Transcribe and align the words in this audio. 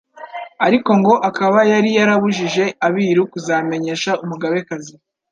ariko 0.65 0.89
ngo 0.99 1.13
akaba 1.29 1.59
yari 1.71 1.89
yarabujije 1.97 2.63
abiru 2.87 3.23
kuzamenyesha 3.31 4.11
umugabekazi 4.23 4.93